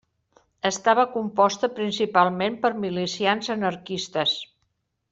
[0.69, 4.39] Estava composta principalment per milicians anarquistes.